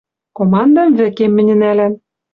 Командым 0.37 0.89
вӹкем 0.99 1.31
мӹньӹ 1.35 1.55
нӓлӓм. 1.61 1.93